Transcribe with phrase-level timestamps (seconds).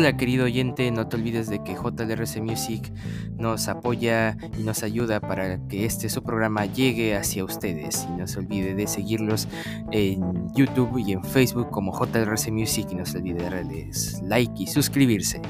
[0.00, 2.90] Hola querido oyente, no te olvides de que JLRC Music
[3.36, 8.08] nos apoya y nos ayuda para que este su programa llegue hacia ustedes.
[8.08, 9.46] Y no se olvide de seguirlos
[9.92, 14.54] en YouTube y en Facebook como JLRC Music y no se olvide de darles like
[14.56, 15.42] y suscribirse.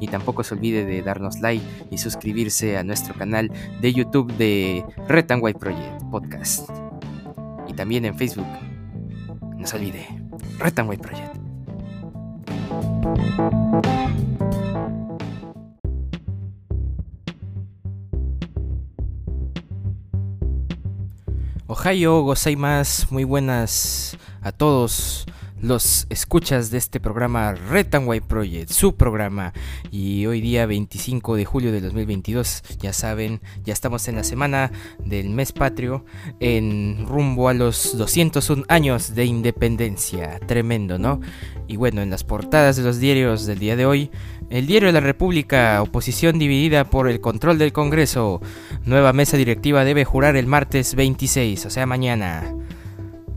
[0.00, 3.52] Y tampoco se olvide de darnos like y suscribirse a nuestro canal
[3.82, 6.70] de YouTube de Red and White Project Podcast.
[7.68, 8.48] Y también en Facebook.
[9.58, 10.06] No se olvide,
[10.58, 11.47] Red and White Project.
[21.70, 25.26] Ohio gozaimasu, muy buenas a todos
[25.60, 29.52] los escuchas de este programa White Project, su programa.
[29.90, 34.70] Y hoy día 25 de julio de 2022, ya saben, ya estamos en la semana
[35.04, 36.04] del mes patrio,
[36.40, 40.38] en rumbo a los 201 años de independencia.
[40.46, 41.20] Tremendo, ¿no?
[41.66, 44.10] Y bueno, en las portadas de los diarios del día de hoy,
[44.50, 48.40] el diario de la República, oposición dividida por el control del Congreso.
[48.84, 52.54] Nueva mesa directiva debe jurar el martes 26, o sea, mañana.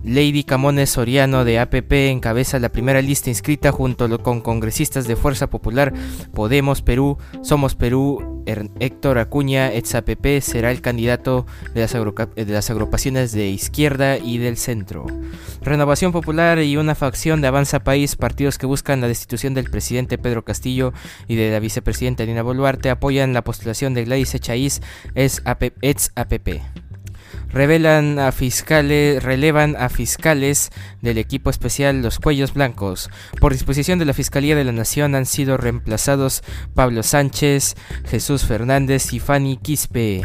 [0.03, 5.47] Lady Camones Soriano de APP encabeza la primera lista inscrita junto con congresistas de Fuerza
[5.47, 5.93] Popular,
[6.33, 8.43] Podemos Perú, Somos Perú,
[8.79, 14.39] Héctor Acuña, ex APP será el candidato de las, de las agrupaciones de izquierda y
[14.39, 15.05] del centro.
[15.61, 20.17] Renovación Popular y una facción de Avanza País, partidos que buscan la destitución del presidente
[20.17, 20.93] Pedro Castillo
[21.27, 24.81] y de la vicepresidenta Dina Boluarte, apoyan la postulación de Gladys Echaíz,
[25.15, 26.61] ex APP
[27.53, 30.69] revelan a fiscales, relevan a fiscales
[31.01, 33.09] del equipo especial Los Cuellos Blancos.
[33.39, 37.75] Por disposición de la Fiscalía de la Nación han sido reemplazados Pablo Sánchez,
[38.05, 40.23] Jesús Fernández y Fanny Quispe.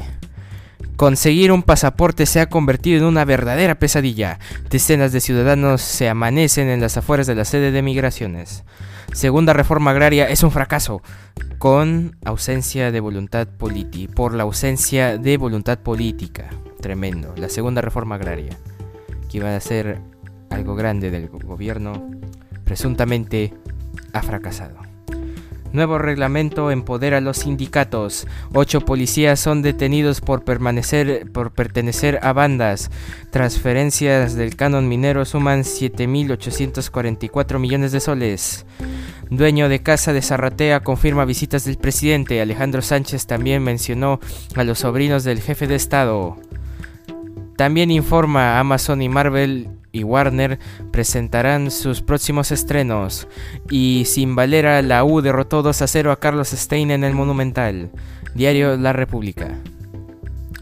[0.96, 4.38] Conseguir un pasaporte se ha convertido en una verdadera pesadilla.
[4.70, 8.64] Decenas de ciudadanos se amanecen en las afueras de la sede de migraciones.
[9.12, 11.02] Segunda reforma agraria es un fracaso
[11.58, 16.48] con ausencia de voluntad política, por la ausencia de voluntad política
[16.86, 17.34] tremendo.
[17.36, 18.56] La segunda reforma agraria,
[19.28, 19.98] que iba a ser
[20.50, 22.12] algo grande del gobierno,
[22.64, 23.52] presuntamente
[24.12, 24.76] ha fracasado.
[25.72, 28.28] Nuevo reglamento empodera a los sindicatos.
[28.54, 32.92] Ocho policías son detenidos por permanecer, por pertenecer a bandas.
[33.30, 38.64] Transferencias del canon minero suman 7.844 millones de soles.
[39.28, 42.40] Dueño de casa de Zarratea confirma visitas del presidente.
[42.40, 44.20] Alejandro Sánchez también mencionó
[44.54, 46.36] a los sobrinos del jefe de Estado.
[47.56, 50.58] También informa Amazon y Marvel y Warner
[50.92, 53.28] presentarán sus próximos estrenos.
[53.70, 57.90] Y sin Valera, la U derrotó 2 a 0 a Carlos Stein en el Monumental.
[58.34, 59.58] Diario La República.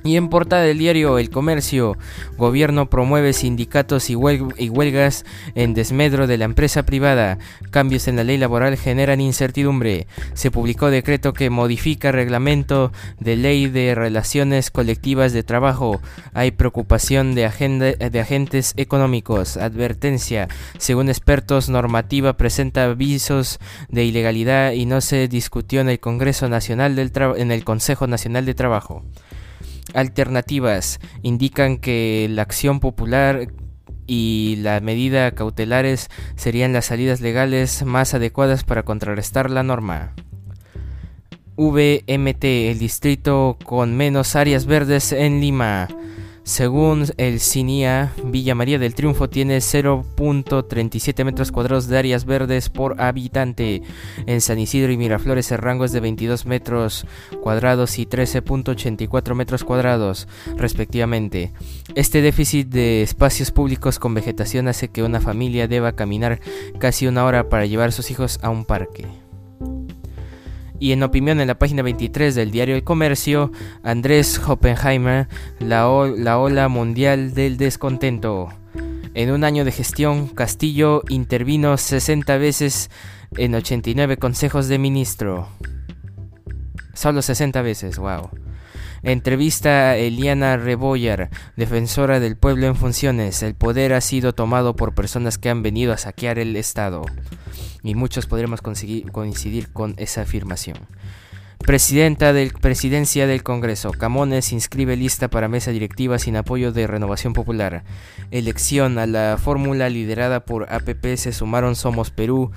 [0.07, 1.97] Y en portada del diario El Comercio,
[2.37, 7.39] gobierno promueve sindicatos y, huelgas en desmedro de la empresa privada.
[7.71, 10.07] Cambios en la ley laboral generan incertidumbre.
[10.35, 16.03] Se publicó decreto que modifica reglamento de ley de relaciones colectivas de trabajo.
[16.35, 19.57] Hay preocupación de, agentes económicos.
[19.57, 20.49] Advertencia.
[20.77, 26.95] Según expertos, normativa presenta avisos de ilegalidad y no se discutió en el Congreso Nacional
[26.95, 29.03] del en el Consejo Nacional de Trabajo
[29.95, 33.49] alternativas indican que la acción popular
[34.07, 40.15] y la medida cautelares serían las salidas legales más adecuadas para contrarrestar la norma.
[41.57, 45.89] VMT, el distrito con menos áreas verdes en Lima.
[46.45, 53.01] Según el CINIA, Villa María del Triunfo tiene 0.37 metros cuadrados de áreas verdes por
[53.01, 53.81] habitante.
[54.27, 57.07] En San Isidro y Miraflores el rango es de 22 metros
[57.43, 61.53] cuadrados y 13.84 metros cuadrados, respectivamente.
[61.95, 66.41] Este déficit de espacios públicos con vegetación hace que una familia deba caminar
[66.79, 69.24] casi una hora para llevar a sus hijos a un parque.
[70.85, 73.51] Y en opinión en la página 23 del diario El Comercio,
[73.83, 75.29] Andrés Oppenheimer,
[75.59, 78.51] la, la ola mundial del descontento.
[79.15, 82.91] En un año de gestión, Castillo intervino 60 veces
[83.39, 85.49] en 89 consejos de ministro.
[86.93, 88.29] Solo 60 veces, wow.
[89.05, 93.43] Entrevista a Eliana Rebollar, defensora del pueblo en funciones.
[93.43, 97.03] El poder ha sido tomado por personas que han venido a saquear el Estado.
[97.83, 100.79] Y muchos podremos coincidir con esa afirmación.
[101.59, 103.91] Presidenta del Presidencia del Congreso.
[103.91, 107.85] Camones inscribe lista para mesa directiva sin apoyo de Renovación Popular.
[108.31, 112.53] Elección a la fórmula liderada por APP se sumaron Somos Perú,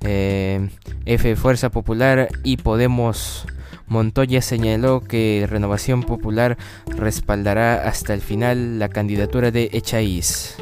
[0.00, 0.68] eh,
[1.06, 3.46] F Fuerza Popular y Podemos
[3.92, 6.56] Montoya señaló que Renovación Popular
[6.86, 10.56] respaldará hasta el final la candidatura de Echaíz.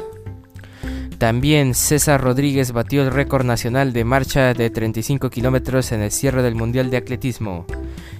[1.17, 6.43] También César Rodríguez batió el récord nacional de marcha de 35 kilómetros en el cierre
[6.43, 7.65] del Mundial de Atletismo.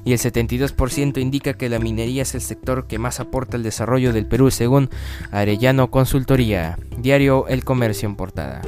[0.05, 4.13] Y el 72% indica que la minería es el sector que más aporta al desarrollo
[4.13, 4.89] del Perú según
[5.31, 6.77] Arellano Consultoría.
[6.97, 8.61] Diario El Comercio en portada.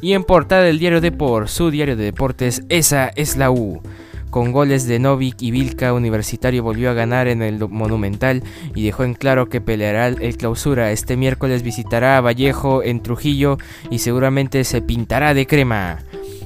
[0.00, 3.82] Y en portada del diario Depor, su diario de deportes, esa es la U.
[4.30, 8.42] Con goles de Novik y Vilca, Universitario volvió a ganar en el Monumental
[8.74, 10.92] y dejó en claro que peleará el clausura.
[10.92, 13.56] Este miércoles visitará a Vallejo en Trujillo
[13.90, 15.98] y seguramente se pintará de crema.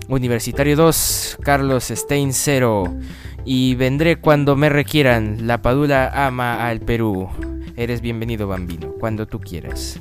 [0.08, 2.94] Universitario 2, Carlos Stein 0.
[3.44, 5.48] Y vendré cuando me requieran.
[5.48, 7.28] La Padula ama al Perú.
[7.76, 10.00] Eres bienvenido, Bambino, cuando tú quieras.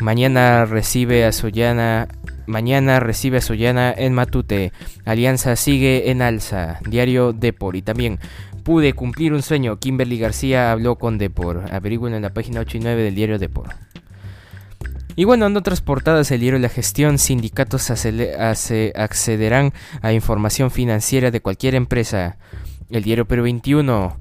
[0.00, 2.08] Mañana recibe a Soyana
[2.46, 4.72] Mañana recibe a Soyana en Matute.
[5.04, 6.78] Alianza sigue en alza.
[6.88, 7.76] Diario Depor.
[7.76, 8.18] Y también
[8.62, 9.78] pude cumplir un sueño.
[9.78, 11.64] Kimberly García habló con Depor.
[11.72, 13.74] Averigüen en la página 8 y 9 del diario Depor.
[15.18, 19.72] Y bueno, en otras portadas el diario La Gestión, sindicatos accederán
[20.02, 22.36] a información financiera de cualquier empresa.
[22.90, 24.18] El diario Perú 21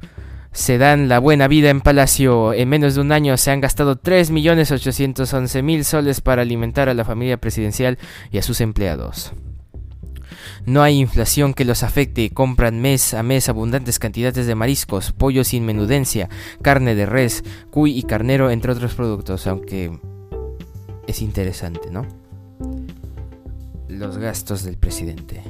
[0.55, 2.53] se dan la buena vida en Palacio.
[2.53, 7.37] En menos de un año se han gastado 3.811.000 soles para alimentar a la familia
[7.37, 7.99] presidencial
[8.31, 9.33] y a sus empleados.
[10.65, 15.43] No hay inflación que los afecte, compran mes a mes abundantes cantidades de mariscos, pollo
[15.43, 16.29] sin menudencia,
[16.61, 19.99] carne de res, cuy y carnero, entre otros productos, aunque
[21.05, 22.07] es interesante, ¿no?
[23.89, 25.43] Los gastos del presidente.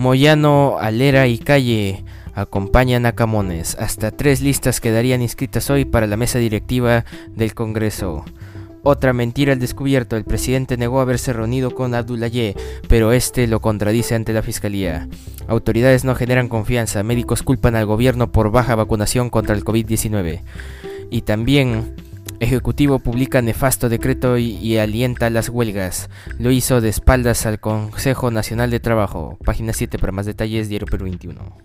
[0.00, 3.76] Moyano, Alera y Calle acompañan a Camones.
[3.78, 8.24] Hasta tres listas quedarían inscritas hoy para la mesa directiva del Congreso.
[8.82, 12.56] Otra mentira al descubierto, el presidente negó haberse reunido con Abdullaye,
[12.88, 15.06] pero este lo contradice ante la fiscalía.
[15.48, 20.40] Autoridades no generan confianza, médicos culpan al gobierno por baja vacunación contra el COVID-19.
[21.10, 21.94] Y también
[22.40, 26.08] Ejecutivo publica nefasto decreto y, alienta las huelgas.
[26.38, 29.38] Lo hizo de espaldas al Consejo Nacional de Trabajo.
[29.44, 31.58] Página 7 para más detalles, Diario Perú 21.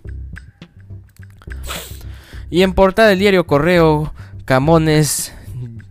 [2.50, 4.14] Y en portada del diario Correo,
[4.44, 5.34] Camones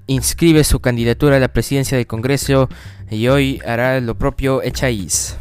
[0.07, 2.69] inscribe su candidatura a la presidencia del Congreso
[3.11, 5.39] y hoy hará lo propio Echaíz.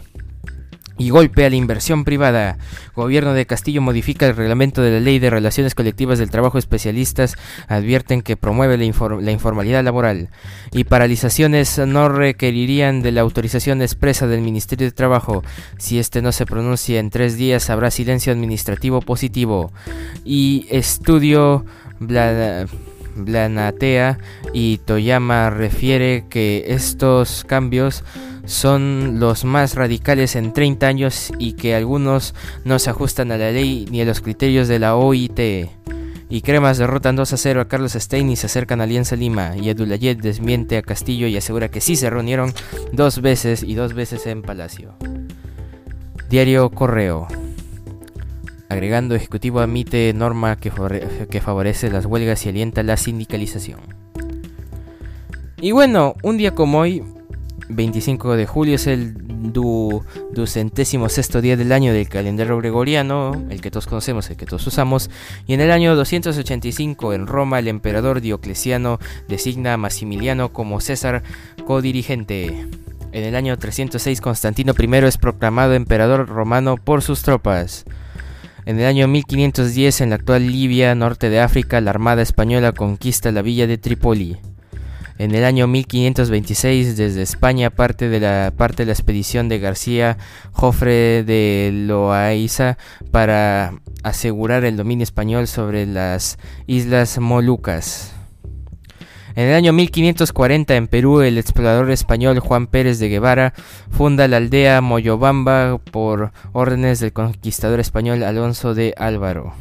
[0.98, 2.57] Y golpe a la inversión privada.
[2.95, 6.57] Gobierno de Castillo modifica el reglamento de la Ley de Relaciones Colectivas del Trabajo.
[6.57, 7.36] Especialistas
[7.68, 10.30] advierten que promueve la, la, informalidad laboral.
[10.72, 15.44] Y paralizaciones no requerirían de la autorización expresa del Ministerio de Trabajo.
[15.80, 19.74] Si este no se pronuncia en tres días, habrá silencio administrativo positivo.
[20.24, 21.66] Y estudio.
[22.00, 22.68] Bla,
[23.16, 24.18] Blanatea
[24.54, 28.04] y Toyama refiere que estos cambios
[28.45, 32.36] son los más radicales en 30 años y que algunos
[32.66, 35.40] no se ajustan a la ley ni a los criterios de la OIT.
[36.30, 39.56] Y Cremas derrotan 2 a 0 a Carlos Stein y se acercan a Alianza Lima.
[39.56, 42.54] Y Adulayet desmiente a Castillo y asegura que sí se reunieron
[42.92, 44.95] dos veces y dos veces en Palacio.
[46.30, 47.28] Diario Correo.
[48.68, 50.72] Agregando, Ejecutivo admite norma que,
[51.30, 53.80] que favorece las huelgas y alienta la sindicalización.
[55.62, 57.04] Y bueno, un día como hoy,
[57.70, 59.14] 25 de julio, es el
[59.52, 64.46] du, ducentésimo sexto día del año del calendario gregoriano, el que todos conocemos, el que
[64.46, 65.10] todos usamos,
[65.48, 71.24] y en el año 285 en Roma el emperador Diocleciano designa a Maximiliano como César
[71.66, 72.68] codirigente.
[73.12, 77.86] En el año 306 Constantino I es proclamado emperador romano por sus tropas.
[78.66, 83.32] En el año 1510, en la actual Libia, norte de África, la Armada Española conquista
[83.32, 84.38] la villa de Trípoli.
[85.18, 90.18] En el año 1526, desde España, parte de la, parte de la expedición de García
[90.52, 92.78] Jofre de Loaiza
[93.12, 98.14] para asegurar el dominio español sobre las Islas Molucas.
[99.36, 103.54] En el año 1540 en Perú el explorador español Juan Pérez de Guevara
[103.90, 109.54] funda la aldea Moyobamba por órdenes del conquistador español Alonso de Álvaro.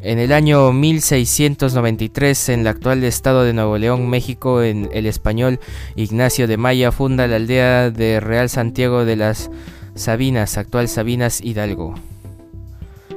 [0.00, 5.58] En el año 1693, en el actual estado de Nuevo León, México, en el español
[5.96, 9.50] Ignacio de Maya funda la aldea de Real Santiago de las
[9.96, 11.96] Sabinas, actual Sabinas Hidalgo.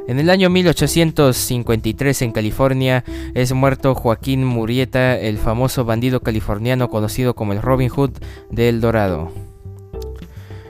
[0.08, 3.04] En el año 1853 en California
[3.36, 8.12] es muerto Joaquín Murieta, el famoso bandido californiano conocido como el Robin Hood
[8.50, 9.32] de El Dorado.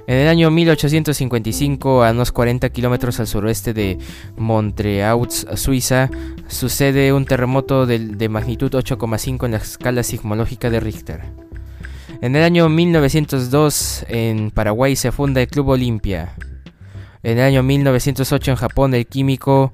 [0.07, 3.97] En el año 1855, a unos 40 kilómetros al suroeste de
[4.35, 6.09] Montreaux, Suiza,
[6.47, 11.21] sucede un terremoto de, de magnitud 8,5 en la escala sismológica de Richter.
[12.21, 16.35] En el año 1902, en Paraguay se funda el Club Olimpia.
[17.23, 19.73] En el año 1908 en Japón el químico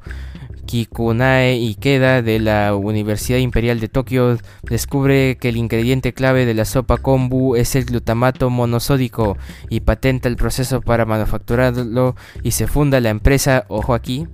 [0.67, 6.65] Kikunae Ikeda de la Universidad Imperial de Tokio descubre que el ingrediente clave de la
[6.65, 9.38] sopa kombu es el glutamato monosódico
[9.69, 14.27] y patenta el proceso para manufacturarlo y se funda la empresa, ojo aquí,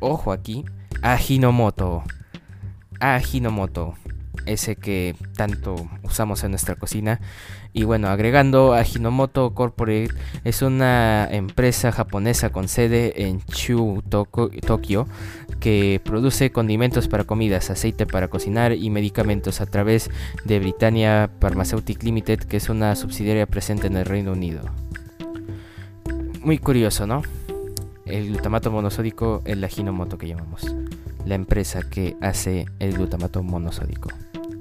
[0.00, 0.64] ojo aquí,
[1.02, 2.02] Ajinomoto.
[2.98, 3.94] Ajinomoto
[4.46, 7.20] ese que tanto usamos en nuestra cocina.
[7.74, 10.10] Y bueno, agregando a Hinomoto Corporate
[10.44, 15.06] es una empresa japonesa con sede en Chu, Tokio,
[15.58, 20.10] que produce condimentos para comidas, aceite para cocinar y medicamentos a través
[20.44, 24.60] de Britannia Pharmaceutic Limited, que es una subsidiaria presente en el Reino Unido.
[26.42, 27.22] Muy curioso, ¿no?
[28.04, 30.74] El glutamato monosódico es la Hinomoto que llamamos,
[31.24, 34.10] la empresa que hace el glutamato monosódico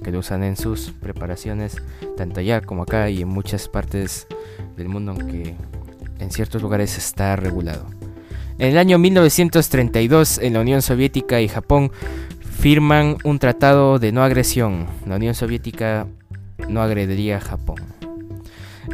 [0.03, 1.77] que lo usan en sus preparaciones,
[2.17, 4.27] tanto allá como acá y en muchas partes
[4.77, 5.55] del mundo, aunque
[6.20, 7.86] en ciertos lugares está regulado.
[8.58, 11.91] En el año 1932, en la Unión Soviética y Japón
[12.39, 14.86] firman un tratado de no agresión.
[15.08, 16.08] La Unión Soviética
[16.70, 17.77] no agrediría a Japón.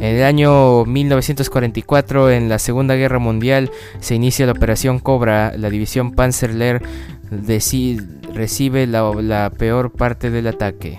[0.00, 5.52] En el año 1944, en la Segunda Guerra Mundial, se inicia la Operación Cobra.
[5.56, 6.82] La división Panzer Lehr
[7.30, 10.98] recibe la, peor parte del ataque.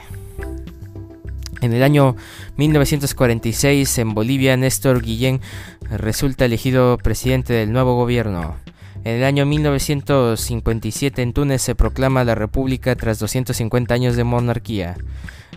[1.62, 2.16] En el año
[2.58, 5.42] 1946, en Bolivia, Néstor Guillén
[5.90, 8.56] resulta elegido presidente del nuevo gobierno.
[9.04, 14.98] En el año 1957 en Túnez se proclama la República tras 250 años de monarquía.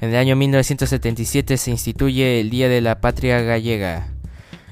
[0.00, 4.08] En el año 1977 se instituye el Día de la Patria Gallega.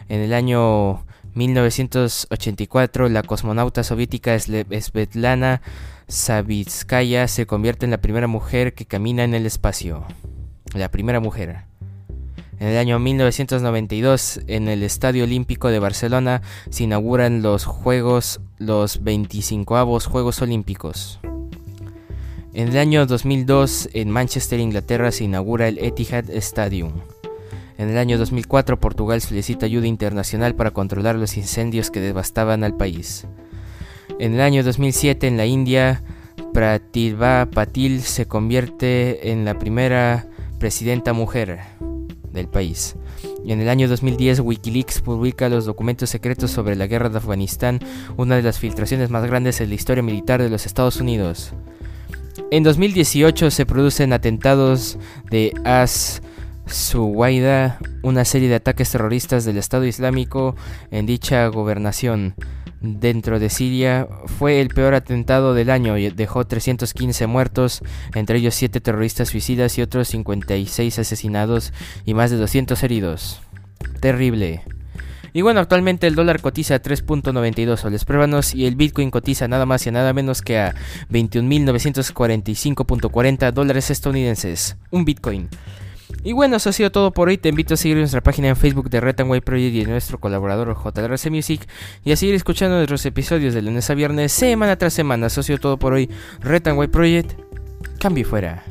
[0.08, 5.62] En el año 1984 la cosmonauta soviética Svetlana
[6.08, 10.04] Savitskaya se convierte en la primera mujer que camina en el espacio.
[10.74, 11.64] La primera mujer.
[12.58, 19.02] En el año 1992, en el Estadio Olímpico de Barcelona, se inauguran los Juegos, los
[19.02, 21.20] 25 Juegos Olímpicos.
[22.52, 26.92] En el año 2002, en Manchester, Inglaterra, se inaugura el Etihad Stadium.
[27.80, 32.76] En el año 2004, Portugal solicita ayuda internacional para controlar los incendios que devastaban al
[32.76, 33.26] país.
[34.18, 36.02] En el año 2007 en la India,
[36.52, 40.26] Pratibha Patil se convierte en la primera
[40.58, 41.60] presidenta mujer
[42.30, 42.96] del país.
[43.46, 47.80] Y en el año 2010 Wikileaks publica los documentos secretos sobre la guerra de Afganistán,
[48.18, 51.54] una de las filtraciones más grandes en la historia militar de los Estados Unidos.
[52.50, 54.98] En 2018 se producen atentados
[55.30, 56.20] de As
[56.72, 60.56] Suwaida, una serie de ataques terroristas del Estado Islámico
[60.90, 62.34] en dicha gobernación
[62.80, 67.82] dentro de Siria fue el peor atentado del año y dejó 315 muertos,
[68.14, 71.74] entre ellos 7 terroristas suicidas y otros 56 asesinados
[72.04, 73.42] y más de 200 heridos.
[74.00, 74.62] Terrible.
[75.32, 79.66] Y bueno, actualmente el dólar cotiza a 3.92 soles pruébanos y el Bitcoin cotiza nada
[79.66, 80.74] más y nada menos que a
[81.10, 84.76] 21.945.40 dólares estadounidenses.
[84.90, 85.48] Un Bitcoin.
[86.22, 87.38] Y bueno, eso ha sido todo por hoy.
[87.38, 90.76] Te invito a seguir nuestra página en Facebook de Red Project y de nuestro colaborador
[90.76, 91.66] JRC Music
[92.04, 95.28] y a seguir escuchando nuestros episodios de lunes a viernes, semana tras semana.
[95.28, 96.10] Eso ha sido todo por hoy.
[96.40, 97.32] Red Project,
[97.98, 98.64] cambio fuera.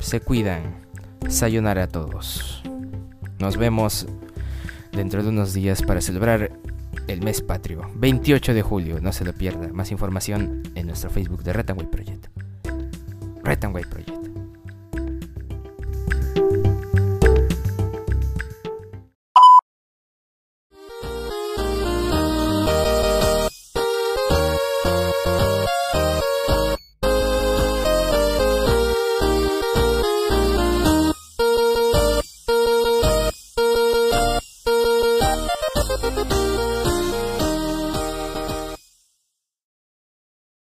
[0.00, 0.78] Se cuidan.
[1.28, 2.62] Sayonara a todos.
[3.38, 4.06] Nos vemos
[4.92, 6.50] dentro de unos días para celebrar
[7.06, 7.90] el mes patrio.
[7.94, 9.68] 28 de julio, no se lo pierda.
[9.72, 12.26] Más información en nuestro Facebook de Red Project.
[13.44, 14.17] Red Project.